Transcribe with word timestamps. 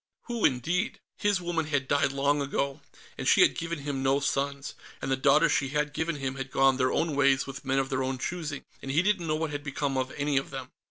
Who, 0.23 0.45
indeed? 0.45 0.99
His 1.15 1.39
woman 1.41 1.67
had 1.67 1.87
died 1.87 2.11
long 2.11 2.41
ago, 2.41 2.81
and 3.19 3.27
she 3.27 3.41
had 3.41 3.53
given 3.55 3.77
him 3.77 4.01
no 4.01 4.19
sons, 4.19 4.73
and 4.99 5.11
the 5.11 5.15
daughters 5.15 5.51
she 5.51 5.67
had 5.67 5.93
given 5.93 6.15
him 6.15 6.37
had 6.37 6.49
gone 6.49 6.77
their 6.77 6.91
own 6.91 7.15
ways 7.15 7.45
with 7.45 7.63
men 7.63 7.77
of 7.77 7.89
their 7.89 8.01
own 8.01 8.17
choosing 8.17 8.65
and 8.81 8.89
he 8.89 9.03
didn't 9.03 9.27
know 9.27 9.35
what 9.35 9.51
had 9.51 9.63
become 9.63 9.97
of 9.99 10.11
any 10.17 10.37
of 10.37 10.49
them. 10.49 10.71